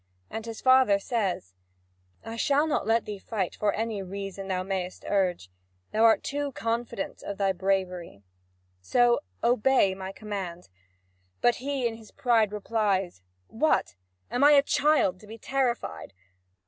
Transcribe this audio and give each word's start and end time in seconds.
And 0.31 0.47
his 0.47 0.61
father 0.61 0.97
says: 0.97 1.53
"I 2.25 2.35
shall 2.35 2.65
not 2.65 2.87
let 2.87 3.05
thee 3.05 3.19
fight 3.19 3.53
for 3.55 3.71
any 3.71 4.01
reason 4.01 4.47
thou 4.47 4.63
mayest 4.63 5.05
urge. 5.07 5.51
Thou 5.91 6.03
art 6.05 6.23
too 6.23 6.53
confident 6.53 7.21
of 7.21 7.37
thy 7.37 7.51
bravery. 7.51 8.23
So 8.81 9.19
obey 9.43 9.93
my 9.93 10.11
command." 10.11 10.69
But 11.39 11.57
he 11.57 11.85
in 11.87 11.97
his 11.97 12.09
pride 12.09 12.51
replies: 12.51 13.21
"What? 13.45 13.93
Am 14.31 14.43
I 14.43 14.53
a 14.53 14.63
child 14.63 15.19
to 15.19 15.27
be 15.27 15.37
terrified? 15.37 16.13